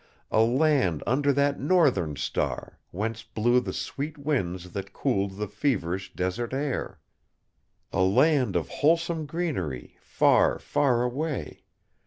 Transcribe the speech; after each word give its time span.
A 0.31 0.41
land 0.41 1.03
under 1.05 1.31
that 1.31 1.59
Northern 1.59 2.15
star, 2.15 2.79
whence 2.89 3.21
blew 3.21 3.59
the 3.59 3.71
sweet 3.71 4.17
winds 4.17 4.71
that 4.71 4.93
cooled 4.93 5.37
the 5.37 5.47
feverish 5.47 6.11
desert 6.15 6.55
air. 6.55 6.99
A 7.93 8.01
land 8.01 8.55
of 8.55 8.67
wholesome 8.69 9.27
greenery, 9.27 9.97
far, 9.99 10.57
far 10.57 11.03
away. 11.03 11.65